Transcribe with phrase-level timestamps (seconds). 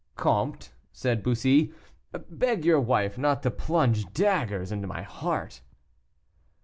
[0.15, 1.75] "Comte," said Bussy,
[2.27, 5.61] "beg your wife not to plunge dagger in my heart."